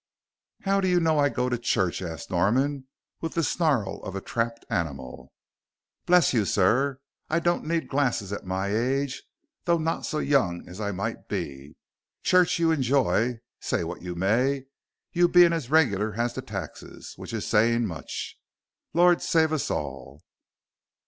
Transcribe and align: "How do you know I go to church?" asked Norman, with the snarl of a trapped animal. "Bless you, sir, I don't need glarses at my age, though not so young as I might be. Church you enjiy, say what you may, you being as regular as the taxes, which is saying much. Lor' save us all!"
"How 0.63 0.81
do 0.81 0.87
you 0.87 0.99
know 0.99 1.19
I 1.19 1.29
go 1.29 1.47
to 1.47 1.59
church?" 1.59 2.01
asked 2.01 2.31
Norman, 2.31 2.87
with 3.21 3.35
the 3.35 3.43
snarl 3.43 4.01
of 4.03 4.15
a 4.15 4.19
trapped 4.19 4.65
animal. 4.67 5.31
"Bless 6.07 6.33
you, 6.33 6.43
sir, 6.43 6.97
I 7.29 7.39
don't 7.39 7.67
need 7.67 7.87
glarses 7.87 8.33
at 8.33 8.43
my 8.43 8.69
age, 8.75 9.21
though 9.65 9.77
not 9.77 10.07
so 10.07 10.17
young 10.17 10.67
as 10.67 10.81
I 10.81 10.91
might 10.91 11.27
be. 11.27 11.75
Church 12.23 12.57
you 12.57 12.69
enjiy, 12.71 13.41
say 13.59 13.83
what 13.83 14.01
you 14.01 14.15
may, 14.15 14.63
you 15.11 15.27
being 15.27 15.53
as 15.53 15.69
regular 15.69 16.15
as 16.15 16.33
the 16.33 16.41
taxes, 16.41 17.13
which 17.17 17.31
is 17.31 17.45
saying 17.45 17.85
much. 17.85 18.39
Lor' 18.95 19.19
save 19.19 19.53
us 19.53 19.69
all!" 19.69 20.23